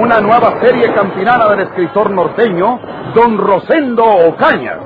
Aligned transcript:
Una 0.00 0.18
nueva 0.18 0.58
serie 0.62 0.94
campinana 0.94 1.46
del 1.50 1.60
escritor 1.60 2.10
norteño, 2.10 2.80
don 3.14 3.36
Rosendo 3.36 4.02
Ocañas. 4.02 4.78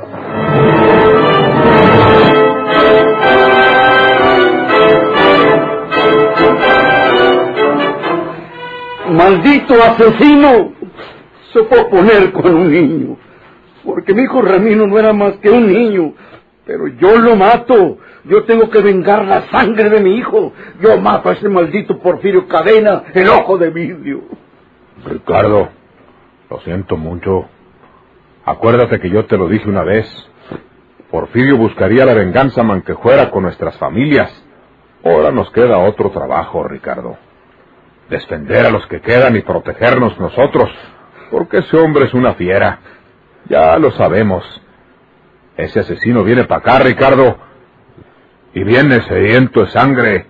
Maldito 9.09 9.75
asesino 9.75 10.73
se 11.53 11.63
fue 11.63 11.89
poner 11.89 12.33
con 12.33 12.53
un 12.53 12.73
niño. 12.73 13.17
Porque 13.85 14.15
mi 14.15 14.23
hijo 14.23 14.43
Ramiro 14.43 14.89
no 14.89 14.99
era 14.99 15.13
más 15.13 15.37
que 15.37 15.49
un 15.49 15.73
niño. 15.73 16.13
Pero 16.67 16.89
yo 16.89 17.21
lo 17.21 17.37
mato. 17.37 17.99
Yo 18.25 18.43
tengo 18.47 18.69
que 18.69 18.81
vengar 18.81 19.25
la 19.25 19.43
sangre 19.43 19.91
de 19.91 20.01
mi 20.01 20.17
hijo. 20.17 20.53
Yo 20.81 21.01
mato 21.01 21.29
a 21.29 21.35
ese 21.35 21.49
maldito 21.49 22.01
Porfirio 22.01 22.49
Cadena, 22.49 23.05
el 23.15 23.29
ojo 23.29 23.59
de 23.59 23.71
vidrio. 23.71 24.44
Ricardo, 25.05 25.69
lo 26.51 26.61
siento 26.61 26.97
mucho. 26.97 27.47
Acuérdate 28.45 29.01
que 29.01 29.11
yo 29.11 29.27
te 29.27 29.37
lo 29.37 29.49
dije 29.49 29.69
una 29.69 29.85
vez. 29.85 30.07
Porfirio 31.11 31.57
buscaría 31.57 32.05
la 32.05 32.15
venganza 32.15 32.63
manquejuera 32.63 33.31
con 33.31 33.43
nuestras 33.45 33.77
familias. 33.79 34.31
Ahora 35.05 35.31
nos 35.31 35.51
queda 35.51 35.79
otro 35.79 36.11
trabajo, 36.11 36.65
Ricardo. 36.65 37.17
Defender 38.09 38.67
a 38.67 38.71
los 38.71 38.87
que 38.87 39.01
quedan 39.01 39.37
y 39.37 39.43
protegernos 39.43 40.19
nosotros. 40.19 40.71
Porque 41.31 41.59
ese 41.59 41.77
hombre 41.77 42.07
es 42.07 42.15
una 42.15 42.35
fiera. 42.35 42.79
Ya 43.49 43.79
lo 43.79 43.91
sabemos. 43.93 44.45
Ese 45.57 45.81
asesino 45.81 46.25
viene 46.25 46.45
para 46.45 46.61
acá, 46.61 46.79
Ricardo. 46.81 47.37
Y 48.55 48.65
viene 48.65 49.03
sediento 49.03 49.61
de 49.61 49.71
sangre, 49.71 50.27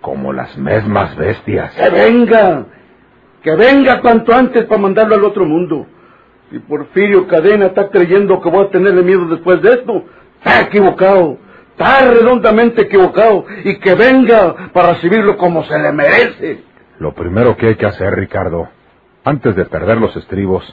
como 0.00 0.32
las 0.32 0.56
mismas 0.56 1.16
bestias. 1.16 1.74
¡Que 1.74 1.90
venga! 1.90 2.66
¡Que 3.42 3.54
venga 3.54 4.00
cuanto 4.00 4.34
antes 4.34 4.64
para 4.66 4.80
mandarlo 4.80 5.14
al 5.14 5.24
otro 5.24 5.44
mundo! 5.44 5.86
Si 6.50 6.58
Porfirio 6.60 7.26
Cadena 7.26 7.66
está 7.66 7.90
creyendo 7.90 8.40
que 8.40 8.48
voy 8.48 8.66
a 8.66 8.70
tenerle 8.70 9.02
miedo 9.02 9.26
después 9.26 9.60
de 9.60 9.74
esto, 9.74 10.04
está 10.38 10.62
equivocado. 10.62 11.38
Está 11.70 12.10
redondamente 12.10 12.82
equivocado. 12.82 13.44
Y 13.64 13.78
que 13.78 13.94
venga 13.94 14.70
para 14.72 14.94
recibirlo 14.94 15.36
como 15.36 15.62
se 15.64 15.78
le 15.78 15.92
merece. 15.92 16.64
Lo 16.98 17.14
primero 17.14 17.56
que 17.56 17.68
hay 17.68 17.74
que 17.76 17.86
hacer, 17.86 18.14
Ricardo, 18.14 18.68
antes 19.24 19.54
de 19.54 19.66
perder 19.66 19.98
los 19.98 20.16
estribos, 20.16 20.64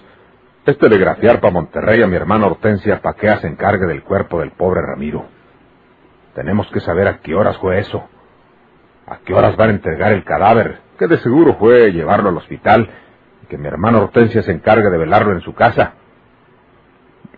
es 0.66 0.78
telegrafiar 0.80 1.40
para 1.42 1.54
Monterrey 1.54 2.02
a 2.02 2.08
mi 2.08 2.16
hermana 2.16 2.48
Hortensia 2.48 3.02
para 3.02 3.16
que 3.16 3.36
se 3.38 3.48
encargue 3.48 3.86
del 3.86 4.02
cuerpo 4.02 4.40
del 4.40 4.52
pobre 4.52 4.82
Ramiro. 4.82 5.26
Tenemos 6.34 6.68
que 6.72 6.80
saber 6.80 7.08
a 7.08 7.20
qué 7.20 7.36
horas 7.36 7.58
fue 7.58 7.80
eso. 7.80 8.10
A 9.08 9.18
qué 9.24 9.34
horas 9.34 9.56
van 9.56 9.70
a 9.70 9.74
entregar 9.74 10.14
el 10.14 10.24
cadáver, 10.24 10.80
que 10.98 11.08
de 11.08 11.18
seguro 11.18 11.56
fue 11.60 11.92
llevarlo 11.92 12.30
al 12.30 12.38
hospital 12.38 12.90
y 13.44 13.48
que 13.48 13.58
mi 13.58 13.68
hermana 13.68 14.00
Hortensia 14.00 14.42
se 14.42 14.52
encargue 14.52 14.90
de 14.90 14.98
velarlo 14.98 15.34
en 15.34 15.42
su 15.42 15.54
casa. 15.54 15.94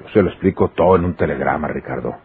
Yo 0.02 0.10
se 0.10 0.22
lo 0.22 0.30
explico 0.30 0.70
todo 0.70 0.96
en 0.96 1.06
un 1.06 1.16
telegrama, 1.16 1.68
Ricardo. 1.68 2.16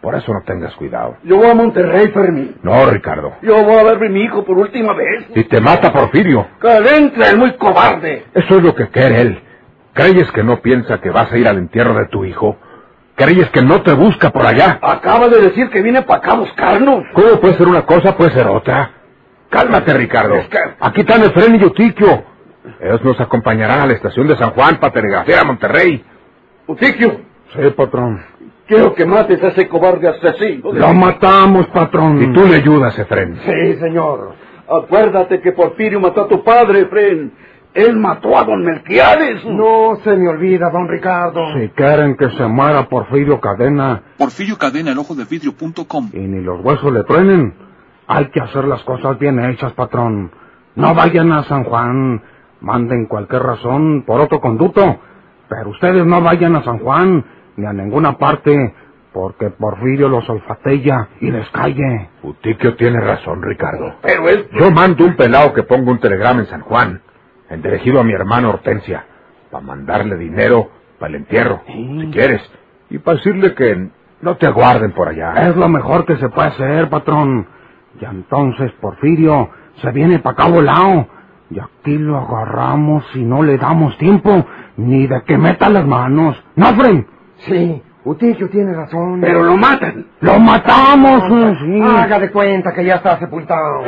Por 0.00 0.14
eso 0.14 0.32
no 0.32 0.42
tengas 0.42 0.74
cuidado. 0.76 1.16
Yo 1.24 1.36
voy 1.36 1.50
a 1.50 1.54
Monterrey, 1.54 2.08
Fermín. 2.08 2.56
No, 2.62 2.86
Ricardo. 2.88 3.34
Yo 3.42 3.64
voy 3.64 3.74
a 3.74 3.82
ver 3.82 3.96
a 3.96 4.08
mi 4.08 4.22
hijo 4.22 4.44
por 4.44 4.56
última 4.56 4.94
vez. 4.94 5.26
Y 5.34 5.44
te 5.44 5.60
mata 5.60 5.92
Porfirio. 5.92 6.46
Cadena 6.60 7.26
es 7.26 7.36
muy 7.36 7.56
cobarde. 7.56 8.24
Eso 8.32 8.58
es 8.58 8.62
lo 8.62 8.74
que 8.74 8.88
quiere 8.88 9.20
él. 9.20 9.42
¿Creyes 9.92 10.30
que 10.30 10.44
no 10.44 10.60
piensa 10.60 11.00
que 11.00 11.10
vas 11.10 11.32
a 11.32 11.36
ir 11.36 11.48
al 11.48 11.58
entierro 11.58 11.94
de 11.94 12.06
tu 12.06 12.24
hijo? 12.24 12.56
¿Creyes 13.18 13.50
que 13.50 13.60
no 13.62 13.82
te 13.82 13.92
busca 13.92 14.30
por 14.30 14.46
allá? 14.46 14.78
Acaba 14.80 15.28
de 15.28 15.40
decir 15.42 15.68
que 15.70 15.82
viene 15.82 16.02
para 16.02 16.20
acá 16.20 16.32
a 16.32 16.36
buscarnos. 16.36 17.02
¿Cómo 17.12 17.40
puede 17.40 17.54
ser 17.54 17.66
una 17.68 17.84
cosa, 17.84 18.16
puede 18.16 18.30
ser 18.30 18.46
otra? 18.46 18.92
Cálmate, 19.50 19.92
Ricardo. 19.92 20.36
Aquí 20.80 21.00
están 21.00 21.22
Efren 21.24 21.56
y 21.60 21.64
Utiquio. 21.64 22.22
Ellos 22.80 23.02
nos 23.02 23.20
acompañarán 23.20 23.80
a 23.80 23.86
la 23.86 23.94
estación 23.94 24.28
de 24.28 24.36
San 24.36 24.50
Juan 24.50 24.76
para 24.78 24.92
telegrafiar 24.92 25.40
a 25.40 25.44
Monterrey. 25.44 26.04
Utiquio, 26.68 27.20
Sí, 27.54 27.70
patrón. 27.76 28.22
quiero 28.66 28.94
que 28.94 29.04
mates 29.06 29.42
a 29.42 29.48
ese 29.48 29.66
cobarde 29.68 30.06
asesino. 30.08 30.70
Lo 30.72 30.94
matamos, 30.94 31.66
patrón. 31.68 32.22
Y 32.22 32.32
tú 32.32 32.46
le 32.46 32.56
ayudas, 32.56 32.96
Efren. 32.98 33.36
Sí, 33.44 33.76
señor. 33.80 34.34
Acuérdate 34.70 35.40
que 35.40 35.52
Porfirio 35.52 35.98
mató 35.98 36.22
a 36.22 36.28
tu 36.28 36.44
padre, 36.44 36.80
Efren. 36.82 37.32
Él 37.78 37.96
mató 37.96 38.36
a 38.36 38.42
don 38.42 38.64
Melquiades. 38.64 39.44
No 39.44 39.98
se 40.02 40.16
me 40.16 40.28
olvida, 40.28 40.68
don 40.70 40.88
Ricardo. 40.88 41.40
Si 41.54 41.68
quieren 41.68 42.16
que 42.16 42.28
se 42.30 42.46
muera 42.46 42.88
Porfirio 42.88 43.40
Cadena 43.40 44.02
Porfirio 44.18 44.58
Cadena, 44.58 44.90
el 44.90 44.98
ojo 44.98 45.14
de 45.14 45.24
vidrio.com. 45.24 46.10
y 46.12 46.18
ni 46.18 46.42
los 46.42 46.60
huesos 46.64 46.92
le 46.92 47.04
truenen, 47.04 47.54
hay 48.08 48.26
que 48.30 48.40
hacer 48.40 48.64
las 48.64 48.82
cosas 48.82 49.16
bien 49.20 49.38
hechas, 49.38 49.72
patrón. 49.74 50.32
No 50.74 50.92
vayan 50.94 51.30
a 51.30 51.44
San 51.44 51.64
Juan. 51.64 52.20
Manden 52.60 53.06
cualquier 53.06 53.42
razón 53.42 54.02
por 54.04 54.20
otro 54.20 54.40
conducto. 54.40 54.98
Pero 55.48 55.70
ustedes 55.70 56.04
no 56.04 56.20
vayan 56.20 56.56
a 56.56 56.64
San 56.64 56.80
Juan 56.80 57.24
ni 57.56 57.64
a 57.64 57.72
ninguna 57.72 58.18
parte, 58.18 58.74
porque 59.12 59.50
Porfirio 59.50 60.08
los 60.08 60.28
olfatea 60.28 61.10
y 61.20 61.30
les 61.30 61.48
calle. 61.50 62.10
Utiquio 62.24 62.74
tiene 62.74 63.00
razón, 63.00 63.40
Ricardo. 63.40 63.94
Pero 64.02 64.28
él... 64.28 64.48
Yo 64.58 64.70
mando 64.72 65.04
un 65.04 65.16
pelado 65.16 65.52
que 65.52 65.62
ponga 65.62 65.92
un 65.92 65.98
telegrama 66.00 66.40
en 66.40 66.46
San 66.46 66.60
Juan, 66.62 67.02
en 67.50 67.62
dirigido 67.62 68.00
a 68.00 68.04
mi 68.04 68.12
hermano 68.12 68.50
Hortensia, 68.50 69.04
para 69.50 69.64
mandarle 69.64 70.16
dinero 70.16 70.70
para 70.98 71.10
el 71.10 71.16
entierro, 71.16 71.62
si 71.66 72.10
quieres, 72.12 72.42
y 72.90 72.98
para 72.98 73.16
decirle 73.16 73.54
que 73.54 73.88
no 74.20 74.36
te 74.36 74.46
aguarden 74.46 74.92
por 74.92 75.08
allá. 75.08 75.48
Es 75.48 75.56
lo 75.56 75.68
mejor 75.68 76.04
que 76.04 76.16
se 76.16 76.28
puede 76.28 76.48
hacer, 76.48 76.88
patrón. 76.88 77.46
Y 78.00 78.04
entonces 78.04 78.72
Porfirio 78.80 79.50
se 79.80 79.90
viene 79.92 80.18
para 80.18 80.32
acá 80.34 80.48
volado. 80.48 81.08
Y 81.50 81.58
aquí 81.58 81.96
lo 81.96 82.18
agarramos 82.18 83.04
y 83.14 83.24
no 83.24 83.42
le 83.42 83.56
damos 83.56 83.96
tiempo 83.96 84.44
ni 84.76 85.06
de 85.06 85.22
que 85.22 85.38
meta 85.38 85.70
las 85.70 85.86
manos. 85.86 86.36
¿No, 86.56 86.66
Fren? 86.74 87.06
Sí, 87.46 87.82
Utiquio 88.04 88.48
tiene 88.50 88.74
razón. 88.74 89.20
Pero 89.20 89.42
lo 89.42 89.56
matan. 89.56 90.06
¡Lo 90.20 90.38
matamos! 90.38 91.22
eh, 91.30 91.56
sí. 91.64 91.80
Haga 91.80 92.18
de 92.18 92.30
cuenta 92.30 92.72
que 92.72 92.84
ya 92.84 92.96
está 92.96 93.18
sepultado. 93.18 93.82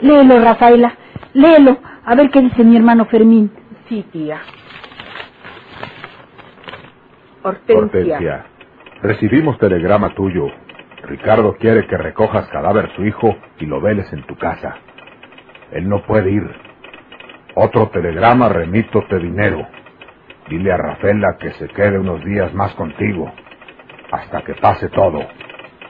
Léelo, 0.00 0.40
Rafaela. 0.40 0.94
Léelo. 1.34 1.78
A 2.04 2.14
ver 2.14 2.30
qué 2.30 2.40
dice 2.40 2.64
mi 2.64 2.76
hermano 2.76 3.04
Fermín. 3.06 3.50
Sí, 3.88 4.04
tía. 4.10 4.40
Hortensia. 7.42 7.78
Hortensia, 7.78 8.46
recibimos 9.02 9.58
telegrama 9.58 10.14
tuyo. 10.14 10.46
Ricardo 11.04 11.56
quiere 11.56 11.86
que 11.86 11.96
recojas 11.96 12.46
cadáver 12.48 12.90
su 12.94 13.04
hijo 13.04 13.36
y 13.58 13.66
lo 13.66 13.80
veles 13.80 14.12
en 14.12 14.22
tu 14.24 14.36
casa. 14.36 14.76
Él 15.72 15.88
no 15.88 16.02
puede 16.02 16.30
ir. 16.30 16.48
Otro 17.54 17.88
telegrama 17.88 18.48
remítote 18.48 19.18
dinero. 19.18 19.66
Dile 20.48 20.72
a 20.72 20.76
Rafaela 20.76 21.36
que 21.38 21.52
se 21.52 21.68
quede 21.68 21.98
unos 21.98 22.24
días 22.24 22.52
más 22.54 22.74
contigo, 22.74 23.32
hasta 24.10 24.42
que 24.42 24.54
pase 24.54 24.88
todo. 24.88 25.20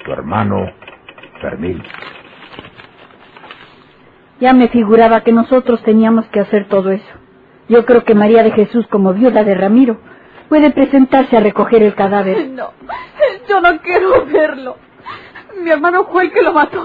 Tu 0.04 0.12
hermano, 0.12 0.70
Fermín. 1.40 1.82
Ya 4.40 4.52
me 4.52 4.68
figuraba 4.68 5.20
que 5.22 5.32
nosotros 5.32 5.82
teníamos 5.82 6.26
que 6.26 6.40
hacer 6.40 6.66
todo 6.68 6.90
eso. 6.90 7.12
Yo 7.68 7.84
creo 7.84 8.04
que 8.04 8.14
María 8.14 8.42
de 8.42 8.50
Jesús, 8.52 8.86
como 8.88 9.12
viuda 9.12 9.44
de 9.44 9.54
Ramiro, 9.54 9.98
puede 10.48 10.70
presentarse 10.70 11.36
a 11.36 11.40
recoger 11.40 11.82
el 11.82 11.94
cadáver. 11.94 12.48
No, 12.50 12.72
yo 13.48 13.60
no 13.60 13.78
quiero 13.80 14.26
verlo. 14.26 14.76
Mi 15.62 15.70
hermano 15.70 16.06
fue 16.06 16.24
el 16.24 16.32
que 16.32 16.42
lo 16.42 16.52
mató. 16.52 16.82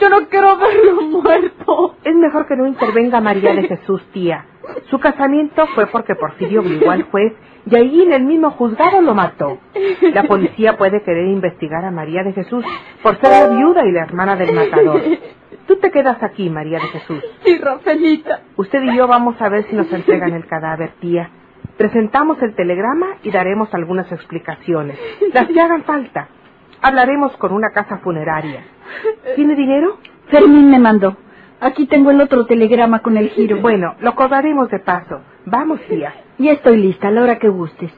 Yo 0.00 0.08
no 0.08 0.28
quiero 0.28 0.56
verlo 0.56 1.02
muerto. 1.02 1.96
Es 2.02 2.14
mejor 2.14 2.46
que 2.46 2.56
no 2.56 2.66
intervenga 2.66 3.20
María 3.20 3.54
de 3.54 3.62
Jesús, 3.68 4.02
tía. 4.12 4.46
Su 4.90 4.98
casamiento 4.98 5.66
fue 5.74 5.86
porque 5.86 6.14
Porfirio 6.14 6.60
obligó 6.60 6.90
al 6.90 7.02
juez 7.04 7.32
y 7.66 7.76
ahí 7.76 8.02
en 8.02 8.12
el 8.12 8.24
mismo 8.24 8.50
juzgado 8.50 9.00
lo 9.00 9.14
mató. 9.14 9.58
La 10.12 10.24
policía 10.24 10.76
puede 10.76 11.02
querer 11.02 11.26
investigar 11.26 11.84
a 11.84 11.90
María 11.90 12.22
de 12.22 12.32
Jesús 12.32 12.64
por 13.02 13.18
ser 13.20 13.30
la 13.30 13.56
viuda 13.56 13.86
y 13.86 13.92
la 13.92 14.02
hermana 14.02 14.36
del 14.36 14.54
matador. 14.54 15.00
Tú 15.66 15.76
te 15.76 15.90
quedas 15.90 16.22
aquí, 16.22 16.50
María 16.50 16.78
de 16.78 16.88
Jesús. 16.88 17.22
Sí, 17.42 17.58
Rafaelita. 17.58 18.42
Usted 18.56 18.82
y 18.82 18.96
yo 18.96 19.06
vamos 19.06 19.40
a 19.40 19.48
ver 19.48 19.64
si 19.68 19.76
nos 19.76 19.90
entregan 19.92 20.34
el 20.34 20.46
cadáver, 20.46 20.92
tía. 21.00 21.30
Presentamos 21.78 22.40
el 22.42 22.54
telegrama 22.54 23.16
y 23.22 23.30
daremos 23.30 23.72
algunas 23.74 24.10
explicaciones. 24.12 24.98
Las 25.32 25.48
que 25.48 25.60
hagan 25.60 25.84
falta. 25.84 26.28
Hablaremos 26.82 27.34
con 27.38 27.52
una 27.52 27.70
casa 27.70 27.98
funeraria. 27.98 28.62
¿Tiene 29.36 29.54
dinero? 29.54 29.98
Fermín 30.28 30.70
me 30.70 30.78
mandó. 30.78 31.16
Aquí 31.64 31.86
tengo 31.86 32.10
el 32.10 32.20
otro 32.20 32.44
telegrama 32.44 33.00
con 33.00 33.16
el 33.16 33.30
giro. 33.30 33.58
Bueno, 33.62 33.94
lo 34.00 34.14
cobraremos 34.14 34.68
de 34.68 34.80
paso. 34.80 35.22
Vamos, 35.46 35.80
tía. 35.88 36.12
Ya 36.38 36.52
estoy 36.52 36.76
lista, 36.76 37.08
a 37.08 37.10
la 37.10 37.22
hora 37.22 37.38
que 37.38 37.48
gustes. 37.48 37.90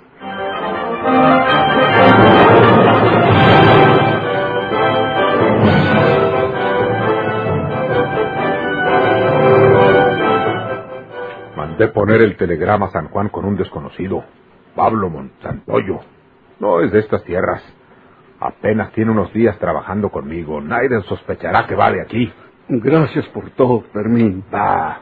Mandé 11.57 11.89
poner 11.89 12.23
el 12.23 12.37
telegrama 12.37 12.87
a 12.87 12.91
San 12.93 13.09
Juan 13.09 13.31
con 13.31 13.45
un 13.47 13.57
desconocido, 13.57 14.25
Pablo 14.77 15.11
Montantoyo. 15.11 16.01
No 16.61 16.81
es 16.83 16.93
de 16.93 17.01
estas 17.01 17.25
tierras. 17.25 17.65
Apenas 18.39 18.93
tiene 18.93 19.11
unos 19.11 19.33
días 19.33 19.59
trabajando 19.59 20.11
conmigo. 20.11 20.61
Nadie 20.61 21.01
sospechará 21.09 21.67
que 21.67 21.75
va 21.75 21.91
de 21.91 22.03
aquí. 22.03 22.33
Gracias 22.69 23.27
por 23.29 23.51
todo, 23.51 23.83
Fermín. 23.93 24.45
Va. 24.53 25.01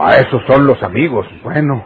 Va, 0.00 0.16
esos 0.16 0.42
son 0.46 0.66
los 0.66 0.82
amigos. 0.82 1.26
Bueno, 1.42 1.84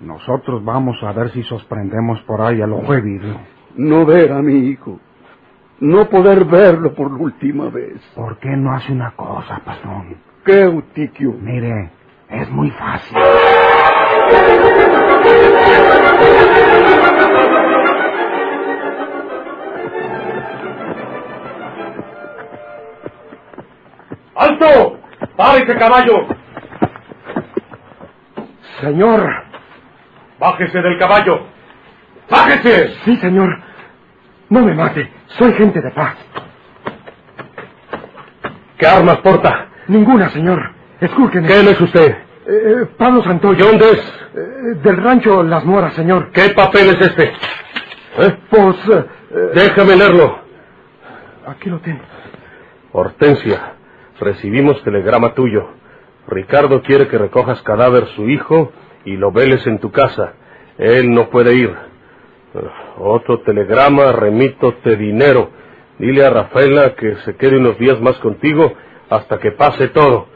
nosotros 0.00 0.64
vamos 0.64 0.96
a 1.02 1.12
ver 1.12 1.30
si 1.32 1.42
sorprendemos 1.44 2.20
por 2.22 2.40
ahí 2.42 2.60
al 2.60 2.72
ojo 2.72 2.92
de 2.92 3.00
vidrio. 3.00 3.40
No 3.76 4.04
ver 4.04 4.32
a 4.32 4.42
mi 4.42 4.68
hijo. 4.68 5.00
No 5.80 6.08
poder 6.08 6.44
verlo 6.44 6.94
por 6.94 7.10
la 7.10 7.18
última 7.18 7.70
vez. 7.70 8.00
¿Por 8.14 8.38
qué 8.38 8.50
no 8.50 8.72
hace 8.74 8.92
una 8.92 9.12
cosa, 9.12 9.60
patrón? 9.64 10.16
¿Qué, 10.44 10.62
Eutiquio? 10.62 11.32
Mire, 11.40 11.90
es 12.28 12.50
muy 12.50 12.70
fácil. 12.72 13.16
¡Alto! 24.60 24.98
¡Párese, 25.36 25.76
caballo! 25.76 26.26
Señor. 28.80 29.30
¡Bájese 30.38 30.80
del 30.82 30.98
caballo! 30.98 31.40
¡Bájese! 32.30 32.94
Sí, 33.04 33.16
señor. 33.16 33.60
No 34.48 34.60
me 34.62 34.74
mate. 34.74 35.10
Soy 35.38 35.52
gente 35.54 35.80
de 35.80 35.90
paz. 35.90 36.16
¿Qué 38.78 38.86
armas 38.86 39.18
porta? 39.18 39.66
Ninguna, 39.88 40.28
señor. 40.30 40.70
Escúcheme. 41.00 41.46
¿Quién 41.48 41.68
es 41.68 41.80
usted? 41.80 42.16
Eh, 42.46 42.86
Pablo 42.96 43.22
Santoyo. 43.22 43.64
¿De 43.64 43.70
dónde 43.70 43.90
es? 43.90 43.98
Eh, 44.34 44.74
del 44.82 44.96
rancho 44.98 45.42
Las 45.42 45.64
Moras, 45.64 45.94
señor. 45.94 46.30
¿Qué 46.32 46.50
papel 46.50 46.88
es 46.90 47.00
este? 47.00 47.32
¿Eh? 48.18 48.36
Pues... 48.48 48.76
eh, 48.88 49.04
Déjame 49.54 49.96
leerlo. 49.96 50.38
aquí 51.46 51.68
lo 51.68 51.78
tengo. 51.80 52.00
Hortensia, 52.92 53.74
recibimos 54.20 54.82
telegrama 54.82 55.34
tuyo. 55.34 55.68
Ricardo 56.28 56.82
quiere 56.82 57.08
que 57.08 57.18
recojas 57.18 57.60
cadáver 57.62 58.06
su 58.16 58.28
hijo 58.28 58.72
y 59.04 59.16
lo 59.16 59.32
veles 59.32 59.66
en 59.66 59.78
tu 59.78 59.90
casa. 59.90 60.34
Él 60.76 61.10
no 61.12 61.30
puede 61.30 61.54
ir. 61.54 61.74
Otro 62.98 63.40
telegrama, 63.40 64.12
remítote 64.12 64.96
dinero. 64.96 65.50
Dile 65.98 66.24
a 66.24 66.30
Rafaela 66.30 66.94
que 66.94 67.16
se 67.24 67.36
quede 67.36 67.58
unos 67.58 67.78
días 67.78 68.00
más 68.00 68.16
contigo 68.18 68.74
hasta 69.10 69.38
que 69.38 69.52
pase 69.52 69.88
todo. 69.88 70.26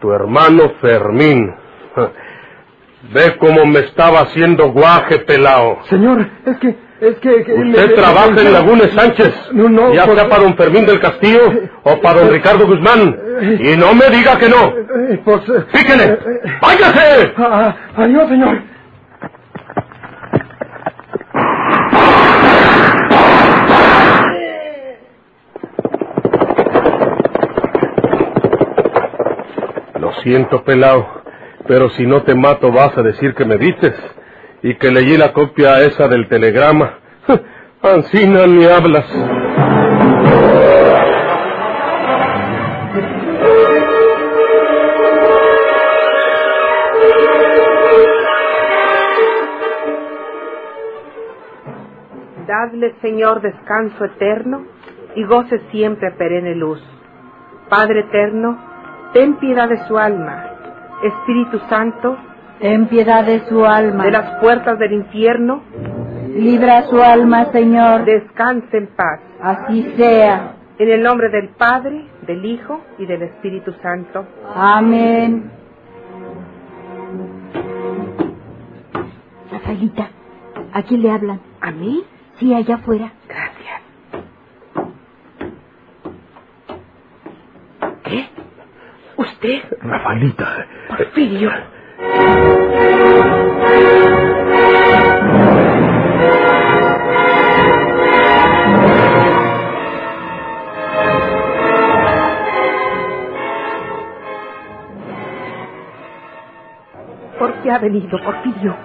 Tu 0.00 0.10
hermano 0.12 0.74
Fermín. 0.80 1.54
Ve 3.12 3.36
cómo 3.38 3.64
me 3.66 3.80
estaba 3.80 4.20
haciendo 4.20 4.70
guaje, 4.72 5.20
pelao. 5.20 5.82
Señor, 5.88 6.26
es 6.46 6.56
que... 6.58 6.89
Es 7.00 7.16
que... 7.20 7.44
que 7.44 7.54
Usted 7.54 7.94
trabaja 7.94 8.28
en 8.40 8.52
Lagunes 8.52 8.92
Sánchez, 8.92 9.32
No, 9.52 9.68
no, 9.68 9.94
ya 9.94 10.04
por- 10.06 10.14
sea 10.16 10.28
para 10.28 10.42
don 10.42 10.56
Fermín 10.56 10.84
del 10.86 11.00
Castillo 11.00 11.40
o 11.82 12.00
para 12.00 12.20
don 12.20 12.30
Ricardo 12.32 12.66
Guzmán. 12.66 13.16
Y 13.60 13.76
no 13.76 13.94
me 13.94 14.10
diga 14.10 14.36
que 14.38 14.48
no. 14.48 14.68
Eh, 14.68 15.20
pues... 15.24 15.40
eh, 15.48 15.64
¡Píquele! 15.72 16.04
eh, 16.04 16.18
eh, 16.44 16.50
¡Váyase! 16.60 17.32
ah, 17.38 17.74
ah, 17.96 18.02
adiós, 18.02 18.28
señor. 18.28 18.58
Lo 29.98 30.12
siento, 30.22 30.64
pelao, 30.64 31.22
pero 31.66 31.90
si 31.90 32.06
no 32.06 32.22
te 32.22 32.34
mato 32.34 32.72
vas 32.72 32.96
a 32.96 33.02
decir 33.02 33.34
que 33.34 33.44
me 33.44 33.56
vistes 33.56 33.94
y 34.62 34.74
que 34.76 34.90
leí 34.90 35.16
la 35.16 35.32
copia 35.32 35.80
esa 35.80 36.08
del 36.08 36.28
telegrama. 36.28 36.98
Ancina 37.82 38.46
ni 38.46 38.64
hablas. 38.66 39.06
Dadle, 52.46 52.94
Señor, 53.00 53.40
descanso 53.40 54.04
eterno 54.04 54.66
y 55.14 55.24
goce 55.24 55.60
siempre 55.70 56.10
perenne 56.10 56.54
luz. 56.54 56.82
Padre 57.68 58.00
eterno, 58.00 58.58
ten 59.14 59.36
piedad 59.36 59.68
de 59.68 59.78
su 59.86 59.96
alma. 59.96 60.44
Espíritu 61.02 61.58
Santo, 61.70 62.18
Ten 62.60 62.86
piedad 62.88 63.24
de 63.24 63.40
su 63.48 63.64
alma. 63.64 64.04
de 64.04 64.10
las 64.10 64.40
puertas 64.40 64.78
del 64.78 64.92
infierno, 64.92 65.62
Libra 66.36 66.82
su 66.88 67.00
alma, 67.02 67.46
Señor. 67.52 68.04
descanse 68.04 68.76
en 68.76 68.86
paz. 68.88 69.20
Así 69.42 69.82
sea. 69.96 70.54
En 70.78 70.88
el 70.90 71.02
nombre 71.02 71.28
del 71.28 71.48
Padre, 71.50 72.06
del 72.26 72.44
Hijo 72.44 72.80
y 72.98 73.06
del 73.06 73.22
Espíritu 73.22 73.72
Santo. 73.82 74.24
Amén. 74.54 75.50
Rafaelita, 79.52 80.08
¿a 80.72 80.82
quién 80.82 81.02
le 81.02 81.10
hablan? 81.10 81.40
¿A 81.60 81.70
mí? 81.72 82.02
Sí, 82.38 82.54
allá 82.54 82.76
afuera. 82.76 83.12
Gracias. 83.28 83.82
¿Qué? 88.04 88.28
¿Usted? 89.16 89.62
Rafaelita. 89.82 90.66
Porfirio. 90.88 91.50
¿Por 107.38 107.54
qué 107.62 107.70
ha 107.70 107.78
venido, 107.78 108.18
Porfirio? 108.22 108.76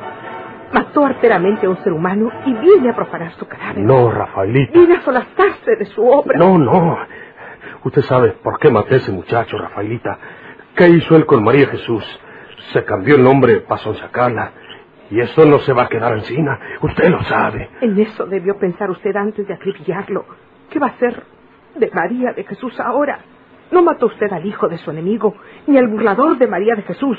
Mató 0.73 1.05
arteramente 1.05 1.65
a 1.65 1.69
un 1.69 1.77
ser 1.83 1.93
humano 1.93 2.31
y 2.45 2.53
viene 2.53 2.89
a 2.89 2.95
profanar 2.95 3.31
su 3.33 3.45
cadáver. 3.47 3.79
No, 3.79 4.09
Rafaelita. 4.09 4.71
Viene 4.77 4.95
a 4.95 5.01
solazarse 5.01 5.75
de 5.77 5.85
su 5.85 6.05
obra. 6.07 6.37
No, 6.37 6.57
no. 6.57 6.97
Usted 7.83 8.01
sabe 8.03 8.31
por 8.31 8.57
qué 8.59 8.71
maté 8.71 8.95
a 8.95 8.97
ese 8.97 9.11
muchacho, 9.11 9.57
Rafaelita. 9.57 10.17
¿Qué 10.75 10.87
hizo 10.89 11.15
él 11.15 11.25
con 11.25 11.43
María 11.43 11.67
Jesús? 11.67 12.03
Se 12.73 12.83
cambió 12.83 13.15
el 13.15 13.23
nombre 13.23 13.61
para 13.61 13.81
sonsacarla. 13.81 14.51
Y 15.09 15.19
eso 15.19 15.45
no 15.45 15.59
se 15.59 15.73
va 15.73 15.83
a 15.83 15.87
quedar 15.87 16.13
encima. 16.13 16.59
Usted 16.81 17.09
lo 17.09 17.23
sabe. 17.23 17.69
En 17.81 17.99
eso 17.99 18.25
debió 18.25 18.57
pensar 18.57 18.89
usted 18.89 19.15
antes 19.15 19.47
de 19.47 19.53
acribillarlo. 19.53 20.25
¿Qué 20.69 20.79
va 20.79 20.87
a 20.87 20.89
hacer 20.91 21.23
de 21.75 21.91
María 21.93 22.33
de 22.33 22.43
Jesús 22.43 22.79
ahora? 22.79 23.19
No 23.71 23.83
mató 23.83 24.07
usted 24.07 24.31
al 24.31 24.45
hijo 24.45 24.67
de 24.67 24.77
su 24.77 24.91
enemigo, 24.91 25.35
ni 25.67 25.77
al 25.77 25.87
burlador 25.87 26.37
de 26.37 26.47
María 26.47 26.75
de 26.75 26.81
Jesús. 26.83 27.17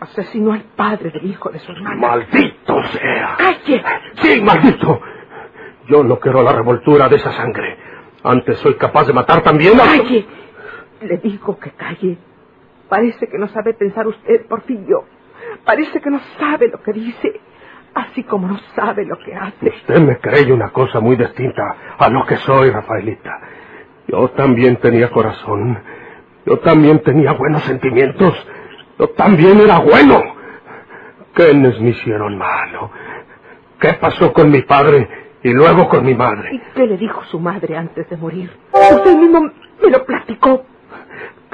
Asesinó 0.00 0.52
al 0.52 0.62
padre 0.76 1.10
del 1.10 1.24
hijo 1.24 1.50
de 1.50 1.58
su 1.58 1.72
hermana. 1.72 1.96
¡Maldito 1.96 2.82
sea! 2.92 3.36
¡Calle! 3.38 3.82
¡Sí, 4.16 4.40
maldito! 4.42 5.00
Yo 5.88 6.02
no 6.02 6.18
quiero 6.18 6.42
la 6.42 6.52
revoltura 6.52 7.08
de 7.08 7.16
esa 7.16 7.32
sangre. 7.32 7.78
Antes 8.22 8.58
soy 8.58 8.74
capaz 8.74 9.06
de 9.06 9.12
matar 9.12 9.42
también 9.42 9.78
a... 9.80 9.84
¡Calle! 9.84 10.26
Le 11.02 11.18
digo 11.18 11.58
que 11.58 11.70
calle. 11.70 12.18
Parece 12.88 13.28
que 13.28 13.38
no 13.38 13.48
sabe 13.48 13.74
pensar 13.74 14.06
usted, 14.06 14.46
Porfirio. 14.46 15.04
Parece 15.64 16.00
que 16.00 16.10
no 16.10 16.20
sabe 16.38 16.68
lo 16.68 16.82
que 16.82 16.92
dice, 16.92 17.40
así 17.94 18.22
como 18.24 18.48
no 18.48 18.58
sabe 18.74 19.04
lo 19.04 19.18
que 19.18 19.34
hace. 19.34 19.68
Usted 19.68 20.00
me 20.00 20.18
cree 20.18 20.52
una 20.52 20.70
cosa 20.70 21.00
muy 21.00 21.16
distinta 21.16 21.76
a 21.98 22.08
lo 22.08 22.24
que 22.26 22.36
soy, 22.38 22.70
Rafaelita. 22.70 23.40
Yo 24.08 24.28
también 24.30 24.76
tenía 24.76 25.10
corazón. 25.10 25.78
Yo 26.46 26.58
también 26.58 27.00
tenía 27.02 27.32
buenos 27.32 27.62
sentimientos. 27.64 28.34
Yo 28.98 29.08
también 29.10 29.60
era 29.60 29.78
bueno. 29.78 30.22
¿Quiénes 31.32 31.80
me 31.80 31.90
hicieron 31.90 32.36
malo? 32.38 32.90
¿Qué 33.80 33.94
pasó 33.94 34.32
con 34.32 34.50
mi 34.50 34.62
padre 34.62 35.08
y 35.42 35.52
luego 35.52 35.88
con 35.88 36.04
mi 36.04 36.14
madre? 36.14 36.50
¿Y 36.52 36.60
qué 36.74 36.86
le 36.86 36.96
dijo 36.96 37.24
su 37.24 37.40
madre 37.40 37.76
antes 37.76 38.08
de 38.08 38.16
morir? 38.16 38.50
Usted 38.72 39.16
mismo 39.16 39.50
me 39.82 39.90
lo 39.90 40.04
platicó. 40.04 40.64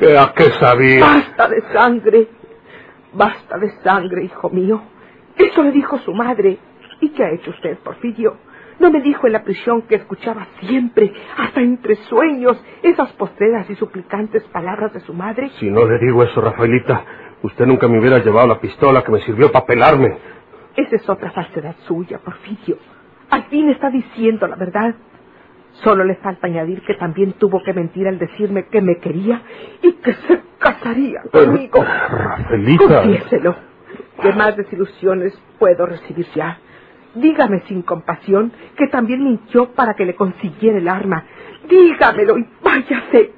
¿Qué 0.01 0.17
a 0.17 0.33
qué 0.35 0.51
sabía? 0.59 1.05
Basta 1.05 1.49
de 1.49 1.61
sangre. 1.75 2.29
Basta 3.13 3.59
de 3.59 3.71
sangre, 3.83 4.25
hijo 4.25 4.49
mío. 4.49 4.81
Eso 5.37 5.63
le 5.63 5.73
dijo 5.73 5.99
su 5.99 6.15
madre. 6.15 6.59
¿Y 7.03 7.11
qué 7.11 7.23
ha 7.23 7.31
hecho 7.33 7.51
usted, 7.51 7.77
Porfirio? 7.81 8.39
¿No 8.79 8.91
me 8.91 9.03
dijo 9.03 9.27
en 9.27 9.35
la 9.35 9.45
prisión 9.45 9.83
que 9.83 9.97
escuchaba 9.97 10.47
siempre, 10.61 11.13
hasta 11.37 11.61
entre 11.61 11.97
sueños, 11.97 12.57
esas 12.83 13.13
postreras 13.13 13.69
y 13.69 13.75
suplicantes 13.75 14.43
palabras 14.45 14.95
de 14.95 15.01
su 15.01 15.13
madre? 15.13 15.51
Si 15.59 15.71
no 15.71 15.85
le 15.85 15.99
digo 15.99 16.23
eso, 16.23 16.41
Rafaelita, 16.41 17.05
usted 17.43 17.67
nunca 17.67 17.87
me 17.87 17.99
hubiera 17.99 18.21
llevado 18.21 18.47
la 18.47 18.59
pistola 18.59 19.03
que 19.03 19.13
me 19.13 19.21
sirvió 19.21 19.53
para 19.53 19.67
pelarme. 19.67 20.17
Esa 20.77 20.97
es 20.97 21.07
otra 21.11 21.31
falsedad 21.31 21.77
suya, 21.87 22.21
Porfirio. 22.25 22.79
Al 23.29 23.45
fin 23.45 23.69
está 23.69 23.91
diciendo 23.91 24.47
la 24.47 24.57
verdad. 24.57 24.95
Solo 25.73 26.05
le 26.05 26.17
falta 26.17 26.47
añadir 26.47 26.83
que 26.83 26.95
también 26.95 27.33
tuvo 27.35 27.63
que 27.63 27.73
mentir 27.73 28.07
al 28.07 28.19
decirme 28.19 28.67
que 28.67 28.83
me 28.83 28.99
quería 28.99 29.43
y 29.83 29.93
que 29.95 30.13
se 30.13 30.41
casaría 30.59 31.23
conmigo. 31.33 31.83
Rafaelita. 31.83 33.03
Confiéselo. 33.03 33.55
¿Qué 34.21 34.33
más 34.33 34.57
desilusiones 34.57 35.41
puedo 35.59 35.87
recibir 35.87 36.27
ya? 36.35 36.59
Dígame 37.15 37.63
sin 37.67 37.83
compasión 37.83 38.53
que 38.77 38.87
también 38.89 39.25
mintió 39.25 39.73
para 39.73 39.95
que 39.95 40.05
le 40.05 40.15
consiguiera 40.15 40.79
el 40.79 40.89
arma. 40.89 41.25
Dígamelo 41.69 42.39
y 42.39 42.47
váyase. 42.63 43.33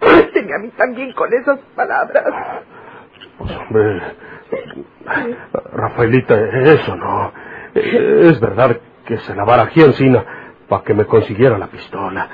Máteme 0.00 0.54
a 0.54 0.58
mí 0.58 0.68
también 0.76 1.12
con 1.12 1.32
esas 1.32 1.58
palabras. 1.74 2.24
Pues 3.38 3.56
hombre, 3.56 4.00
Rafaelita, 5.72 6.40
eso 6.40 6.94
no. 6.96 7.32
Es 7.74 8.38
verdad 8.38 8.78
que 9.04 9.18
se 9.18 9.34
la 9.34 9.44
barajé 9.44 9.84
encima 9.84 10.24
para 10.68 10.82
que 10.84 10.94
me 10.94 11.04
consiguiera 11.06 11.58
la 11.58 11.68
pistola. 11.68 12.28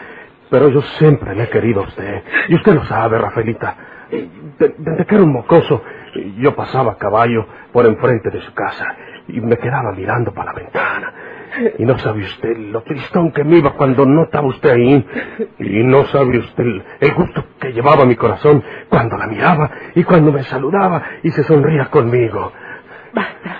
Pero 0.50 0.68
yo 0.70 0.82
siempre 0.98 1.34
le 1.34 1.44
he 1.44 1.48
querido 1.48 1.82
a 1.82 1.86
usted. 1.86 2.22
Y 2.48 2.56
usted 2.56 2.74
lo 2.74 2.84
sabe, 2.84 3.18
Rafaelita. 3.18 3.76
De- 4.10 4.74
Desde 4.78 5.06
que 5.06 5.14
era 5.14 5.24
un 5.24 5.32
mocoso, 5.32 5.82
yo 6.38 6.54
pasaba 6.56 6.92
a 6.92 6.96
caballo 6.98 7.46
por 7.72 7.86
enfrente 7.86 8.30
de 8.30 8.40
su 8.40 8.52
casa 8.54 8.86
y 9.28 9.40
me 9.40 9.56
quedaba 9.58 9.92
mirando 9.92 10.32
para 10.34 10.52
la 10.52 10.58
ventana. 10.60 11.14
Y 11.78 11.84
no 11.84 11.98
sabe 11.98 12.22
usted 12.22 12.56
lo 12.56 12.82
tristón 12.82 13.32
que 13.32 13.44
me 13.44 13.58
iba 13.58 13.72
cuando 13.74 14.04
no 14.06 14.24
estaba 14.24 14.48
usted 14.48 14.70
ahí. 14.70 15.06
Y 15.60 15.84
no 15.84 16.04
sabe 16.06 16.38
usted 16.38 16.64
el 17.00 17.14
gusto 17.14 17.44
que 17.60 17.72
llevaba 17.72 18.04
mi 18.04 18.16
corazón 18.16 18.62
cuando 18.88 19.16
la 19.16 19.26
miraba 19.28 19.70
y 19.94 20.02
cuando 20.04 20.32
me 20.32 20.42
saludaba 20.44 21.02
y 21.22 21.30
se 21.30 21.44
sonría 21.44 21.86
conmigo. 21.90 22.52
Basta. 23.14 23.56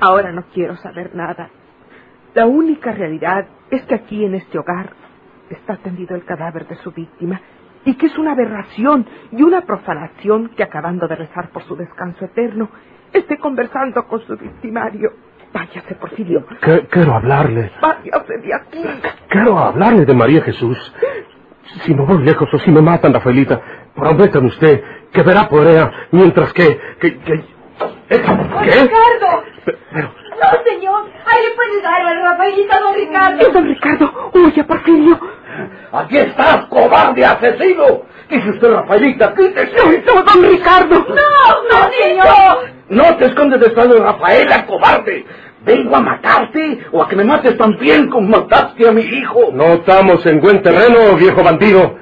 Ahora 0.00 0.32
no 0.32 0.44
quiero 0.52 0.76
saber 0.76 1.14
nada. 1.14 1.50
La 2.34 2.46
única 2.46 2.92
realidad 2.92 3.46
es 3.70 3.82
que 3.84 3.94
aquí 3.94 4.24
en 4.24 4.34
este 4.34 4.58
hogar 4.58 4.90
está 5.50 5.76
tendido 5.76 6.16
el 6.16 6.24
cadáver 6.24 6.66
de 6.66 6.76
su 6.76 6.90
víctima 6.92 7.40
y 7.84 7.94
que 7.96 8.06
es 8.06 8.18
una 8.18 8.32
aberración 8.32 9.06
y 9.32 9.42
una 9.42 9.62
profanación 9.62 10.50
que 10.56 10.62
acabando 10.62 11.06
de 11.08 11.16
rezar 11.16 11.50
por 11.50 11.62
su 11.64 11.76
descanso 11.76 12.24
eterno 12.24 12.68
esté 13.12 13.38
conversando 13.38 14.06
con 14.06 14.20
su 14.22 14.36
victimario. 14.36 15.12
Váyase, 15.52 15.94
Porfirio. 15.94 16.44
Que- 16.60 16.86
quiero 16.88 17.14
hablarle. 17.14 17.70
Váyase 17.80 18.38
de 18.38 18.54
aquí. 18.54 18.84
Quiero 19.28 19.58
hablarle 19.58 20.04
de 20.04 20.14
María 20.14 20.42
Jesús. 20.42 20.76
Si 21.84 21.94
me 21.94 22.04
voy 22.04 22.24
lejos 22.24 22.52
o 22.52 22.58
si 22.58 22.70
me 22.72 22.82
matan, 22.82 23.12
Rafaelita, 23.14 23.60
prométame 23.94 24.48
usted 24.48 24.82
que 25.12 25.22
verá 25.22 25.48
por 25.48 25.66
ella 25.66 25.90
mientras 26.10 26.52
que... 26.52 26.78
que, 27.00 27.18
que- 27.18 27.34
¿Eh? 27.34 28.22
¿Qué? 28.64 28.82
¡Ricardo! 28.82 29.44
Pero, 29.92 30.10
¡No, 30.52 30.70
señor! 30.70 31.04
¡Ahí 31.26 31.42
le 31.42 31.54
puede 31.54 31.82
dar 31.82 32.00
a 32.00 32.30
Rafaelita, 32.30 32.80
don 32.80 32.94
Ricardo! 32.94 33.52
Don 33.52 33.64
Ricardo, 33.66 34.30
huye, 34.32 34.64
Porfirio. 34.64 35.20
Aquí 35.92 36.18
estás, 36.18 36.66
cobarde 36.66 37.24
asesino. 37.24 38.02
Dice 38.28 38.50
usted, 38.50 38.70
Rafaelita, 38.72 39.34
quítese. 39.34 40.02
No, 40.06 40.22
don 40.22 40.42
Ricardo. 40.42 40.94
¡No, 41.08 41.62
no, 41.70 41.92
señor! 41.92 42.74
No 42.88 43.16
te 43.16 43.26
escondes 43.26 43.60
detrás 43.60 43.88
de 43.88 43.98
Rafaela, 43.98 44.66
cobarde. 44.66 45.24
¿Vengo 45.64 45.96
a 45.96 46.00
matarte 46.00 46.84
o 46.92 47.02
a 47.02 47.08
que 47.08 47.16
me 47.16 47.24
mates 47.24 47.56
también 47.56 48.10
como 48.10 48.28
mataste 48.28 48.86
a 48.86 48.92
mi 48.92 49.00
hijo? 49.00 49.50
no 49.52 49.74
estamos 49.74 50.24
en 50.26 50.40
buen 50.40 50.62
terreno, 50.62 51.16
viejo 51.16 51.42
bandido. 51.42 51.96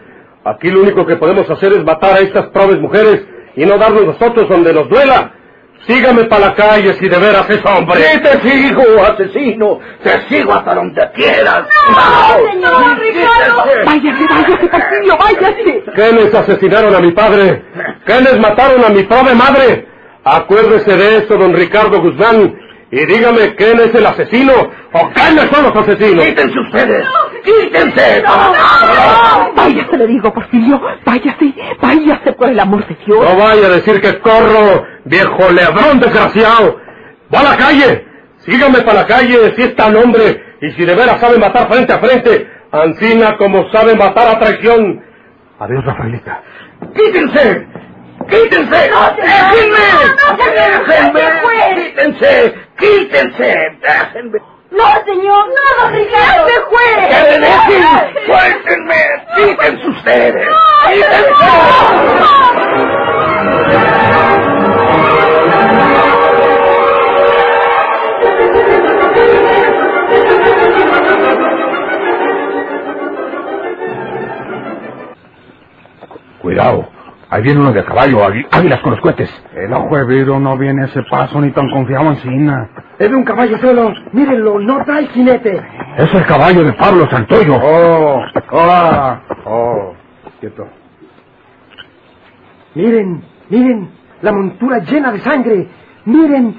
Aquí 0.45 0.69
lo 0.71 0.83
único 0.83 1.07
que 1.07 1.15
podemos 1.17 1.49
hacer 1.49 1.73
es 1.73 1.85
matar 1.85 2.15
a 2.15 2.19
estas 2.19 2.47
pobres 2.47 2.81
mujeres 2.81 3.25
y 3.55 3.65
no 3.65 3.79
darnos 3.79 4.05
nosotros 4.05 4.49
donde 4.49 4.73
nos 4.73 4.89
duela. 4.89 5.33
Sígame 5.87 6.25
para 6.25 6.49
la 6.49 6.55
calle 6.55 6.95
si 6.95 7.09
de 7.09 7.19
veras 7.19 7.49
es 7.51 7.61
hombre. 7.65 8.01
Sí, 8.01 8.21
te 8.21 8.41
sigo, 8.49 8.83
asesino. 9.05 9.81
Te 10.03 10.29
sigo 10.29 10.53
hasta 10.53 10.75
donde 10.75 11.11
quieras. 11.15 11.65
¡No, 11.91 12.51
señor, 12.51 12.99
Ricardo! 13.01 13.65
Váyase, 13.85 14.27
váyase, 14.31 14.69
Porfirio, 14.69 15.19
váyase. 15.19 15.85
¿Quiénes 15.95 16.35
asesinaron 16.35 16.95
a 16.95 17.01
mi 17.01 17.11
padre? 17.13 17.65
¿Quiénes 18.05 18.39
mataron 18.39 18.85
a 18.85 18.91
mi 18.91 19.03
pobre 19.03 19.35
madre? 19.35 19.89
Acuérdese 20.25 20.97
de 20.97 21.17
eso, 21.19 21.37
don 21.37 21.53
Ricardo 21.53 22.01
Guzmán, 22.01 22.55
y 22.93 23.07
dígame 23.07 23.55
quién 23.55 23.81
es 23.81 23.95
el 23.95 24.05
asesino 24.05 24.53
o 24.93 25.11
quiénes 25.15 25.47
son 25.51 25.65
los 25.65 25.75
asesinos. 25.75 26.27
Quítense 26.27 26.59
ustedes. 26.61 27.07
Quítense. 27.43 28.23
Váyase, 29.57 29.97
le 29.97 30.07
digo, 30.07 30.33
Porfirio. 30.35 30.79
Váyase, 31.07 31.55
váyase 31.81 32.33
por 32.35 32.51
el 32.51 32.61
amor 32.61 32.87
de 32.87 32.95
Dios. 33.07 33.19
No 33.19 33.37
vaya 33.43 33.67
a 33.67 33.71
decir 33.71 33.99
que 33.99 34.19
corro, 34.19 34.85
viejo 35.07 35.51
lebrón 35.51 36.01
desgraciado. 36.01 36.77
Va 37.35 37.41
a 37.41 37.43
la 37.45 37.57
calle. 37.57 38.07
Sígame 38.41 38.83
para 38.83 39.01
la 39.01 39.07
calle 39.07 39.55
si 39.57 39.63
es 39.63 39.75
tan 39.75 39.97
hombre 39.97 40.45
y 40.61 40.71
si 40.73 40.85
de 40.85 40.95
veras 40.95 41.19
sabe 41.19 41.39
matar 41.39 41.69
frente 41.69 41.95
a 41.95 41.99
frente, 41.99 42.47
ancina 42.73 43.39
como 43.39 43.71
sabe 43.71 43.95
matar 43.97 44.37
a 44.37 44.39
traición. 44.39 45.03
Adiós, 45.59 45.83
Rafaelita. 45.87 46.43
¡Quítense! 46.95 47.67
¡Quítense! 48.29 48.91
¡Déjenme! 49.17 49.77
¡Déjenme! 50.37 51.72
¡Quítense! 52.23 52.55
¡Quítense! 52.79 53.79
¡Déjenme! 53.83 54.39
¡No, 54.71 54.85
señor! 55.05 55.49
¡No, 55.49 55.83
don 55.83 55.93
Ricardo! 55.93 56.49
¡Se 56.49 56.61
fue! 56.71 57.09
¡Que 57.09 57.21
me 57.31 57.47
dejen! 57.47 57.83
¡Suéltenme! 58.27 59.03
¡Quítense 59.37 59.89
ustedes! 59.89 60.49
¡Quítense! 60.87 62.53
Cuidado. 76.41 76.89
Ahí 77.31 77.43
viene 77.43 77.61
uno 77.61 77.73
de 77.73 77.85
caballo, 77.85 78.19
águi- 78.27 78.47
águilas 78.51 78.81
con 78.81 78.93
los 78.93 79.01
cohetes. 79.01 79.31
De 79.73 80.05
vidrio 80.05 80.39
no 80.39 80.59
viene 80.59 80.85
ese 80.85 81.03
paso 81.05 81.41
ni 81.41 81.51
tan 81.51 81.71
confiado 81.71 82.11
en 82.11 82.17
Sina. 82.19 82.69
Es 82.99 83.09
de 83.09 83.17
un 83.17 83.25
caballo 83.25 83.57
solo. 83.59 83.91
Mírenlo, 84.13 84.59
no 84.61 84.85
trae 84.85 85.07
jinete. 85.07 85.63
Es 85.97 86.13
el 86.13 86.27
caballo 86.27 86.63
de 86.63 86.75
Pablo 86.75 87.09
Santoyo. 87.09 87.57
Oh, 87.57 88.23
hola. 88.51 89.23
Oh, 89.47 89.95
quieto. 90.41 90.67
Miren, 92.75 93.23
miren, 93.49 93.89
la 94.21 94.33
montura 94.33 94.81
llena 94.81 95.11
de 95.11 95.21
sangre. 95.21 95.69
Miren, 96.05 96.55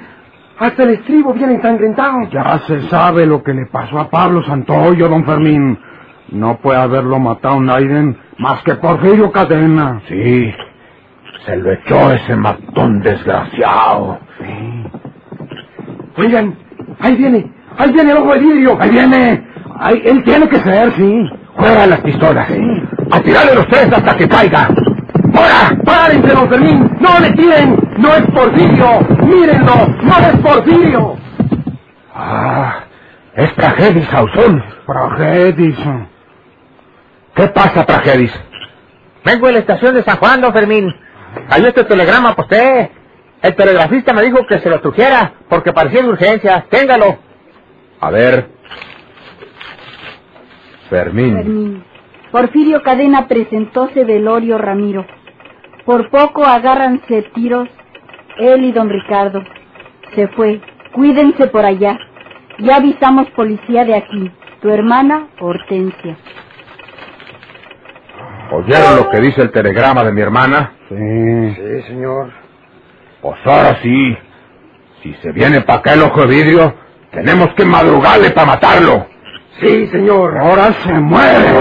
hasta 0.57 0.81
el 0.81 0.89
estribo 0.91 1.33
viene 1.33 1.53
ensangrentado. 1.53 2.17
Ya 2.31 2.57
se 2.65 2.81
sabe 2.89 3.27
lo 3.27 3.43
que 3.43 3.53
le 3.53 3.67
pasó 3.67 3.99
a 3.99 4.09
Pablo 4.09 4.43
Santoyo, 4.43 5.07
don 5.07 5.23
Fermín. 5.23 5.77
No 6.31 6.57
puede 6.57 6.79
haberlo 6.79 7.19
matado 7.19 7.59
Naiden 7.59 8.17
más 8.39 8.63
que 8.63 8.73
Porfirio 8.73 9.31
Cadena. 9.31 10.01
Sí. 10.07 10.51
Se 11.45 11.55
lo 11.57 11.71
echó 11.73 12.13
ese 12.13 12.35
matón 12.35 13.01
desgraciado. 13.01 14.19
Oigan, 16.17 16.55
ahí 16.99 17.15
viene, 17.15 17.51
ahí 17.77 17.91
viene 17.91 18.11
el 18.11 18.17
ojo 18.17 18.33
de 18.33 18.39
vidrio. 18.39 18.77
Ahí 18.79 18.89
viene. 18.91 19.47
Ahí, 19.79 20.01
él 20.05 20.23
tiene 20.23 20.47
que 20.47 20.57
ser, 20.59 20.93
sí. 20.93 21.29
Juega 21.55 21.87
las 21.87 21.99
pistolas. 22.01 22.47
A 23.11 23.19
tirarle 23.19 23.55
los 23.55 23.67
tres 23.67 23.91
hasta 23.91 24.15
que 24.15 24.27
caiga. 24.27 24.69
¡Ahora! 25.35 25.81
¡Párense, 25.83 26.27
don 26.33 26.47
Fermín! 26.47 26.89
¡No 26.99 27.19
le 27.19 27.31
tiren! 27.31 27.75
¡No 27.97 28.09
es 28.13 28.21
Porfirio! 28.31 28.99
¡Mírenlo! 29.23 29.87
¡No 30.03 30.17
es 30.19 30.37
Porfirio! 30.37 31.15
Ah, 32.13 32.83
es 33.35 33.53
Tragedis, 33.55 34.07
Sauzón. 34.09 34.63
Tragedis. 34.85 35.77
¿Qué 37.33 37.47
pasa, 37.47 37.83
Tragedis? 37.83 38.31
Vengo 39.25 39.47
de 39.47 39.53
la 39.53 39.59
estación 39.59 39.95
de 39.95 40.03
San 40.03 40.17
Juan, 40.17 40.41
don 40.41 40.53
Fermín. 40.53 40.93
Hay 41.49 41.65
este 41.65 41.83
telegrama 41.83 42.35
para 42.35 42.43
usted. 42.43 42.89
El 43.41 43.55
telegrafista 43.55 44.13
me 44.13 44.21
dijo 44.21 44.45
que 44.47 44.59
se 44.59 44.69
lo 44.69 44.79
trujera 44.79 45.33
porque 45.49 45.73
parecía 45.73 46.01
de 46.01 46.09
urgencia. 46.09 46.65
Téngalo. 46.69 47.17
A 47.99 48.09
ver. 48.09 48.47
Fermín. 50.89 51.35
Fermín. 51.35 51.83
Porfirio 52.31 52.81
Cadena 52.81 53.27
presentóse 53.27 54.03
Velorio 54.03 54.57
Ramiro. 54.57 55.05
Por 55.85 56.09
poco 56.09 56.45
agárranse 56.45 57.23
tiros 57.33 57.69
él 58.37 58.63
y 58.65 58.71
don 58.71 58.89
Ricardo. 58.89 59.43
Se 60.15 60.27
fue. 60.29 60.61
Cuídense 60.93 61.47
por 61.47 61.65
allá. 61.65 61.97
Ya 62.59 62.77
avisamos 62.77 63.29
policía 63.31 63.83
de 63.85 63.95
aquí. 63.95 64.31
Tu 64.61 64.69
hermana 64.69 65.27
Hortensia. 65.39 66.17
¿Oyeron 68.55 68.97
lo 68.97 69.09
que 69.09 69.19
dice 69.19 69.41
el 69.41 69.51
telegrama 69.51 70.03
de 70.03 70.11
mi 70.11 70.21
hermana? 70.21 70.73
Sí. 70.87 71.55
Sí, 71.55 71.81
señor. 71.87 72.29
Pues 73.19 73.35
ahora 73.45 73.79
sí. 73.81 74.15
Si 75.01 75.11
se 75.23 75.31
viene 75.31 75.61
para 75.61 75.79
acá 75.79 75.93
el 75.93 76.03
ojo 76.03 76.21
de 76.21 76.27
vidrio, 76.27 76.75
tenemos 77.11 77.49
que 77.55 77.65
madrugarle 77.65 78.29
para 78.29 78.45
matarlo. 78.45 79.07
Sí, 79.59 79.87
señor. 79.87 80.37
Ahora 80.37 80.71
se 80.83 80.93
muere. 80.93 81.51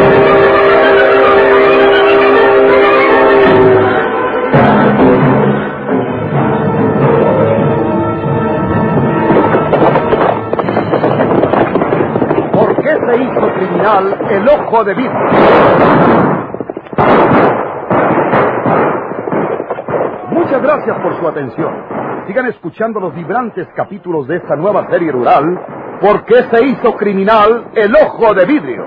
¿Por 12.53 12.77
qué 12.83 12.91
se 13.07 13.23
hizo 13.23 13.55
criminal 13.55 14.19
el 14.31 14.49
ojo 14.49 14.85
de 14.85 14.95
vidrio? 14.95 16.42
Muchas 20.53 20.67
gracias 20.67 20.99
por 20.99 21.19
su 21.19 21.27
atención. 21.27 21.73
Sigan 22.27 22.45
escuchando 22.45 23.01
los 23.01 23.15
vibrantes 23.15 23.67
capítulos 23.75 24.29
de 24.29 24.37
esta 24.37 24.55
nueva 24.55 24.87
serie 24.91 25.11
rural. 25.11 25.59
¿Por 25.99 26.27
qué 26.27 26.43
se 26.51 26.67
hizo 26.67 26.95
criminal 26.95 27.71
el 27.75 27.95
ojo 27.97 28.35
de 28.35 28.45
vidrio? 28.45 28.85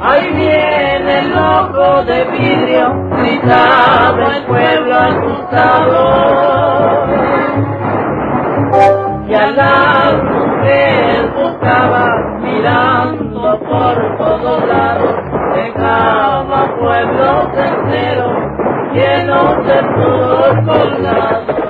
Ahí 0.00 0.32
viene 0.32 1.18
el 1.18 1.32
ojo 1.36 2.04
de 2.04 2.24
vidrio, 2.24 2.90
gritaba 3.18 4.34
el 4.34 4.44
pueblo 4.46 4.94
asustado. 4.94 6.06
Y 9.28 9.34
a 9.34 9.50
la 9.50 10.22
mujer 10.24 11.32
buscaba 11.36 12.38
mirando 12.40 13.60
por 13.60 14.16
todos 14.16 14.66
lados, 14.66 15.16
dejaba 15.54 16.74
pueblos 16.78 17.48
enteros 17.58 18.61
न 18.96 19.32
पंग 20.66 21.61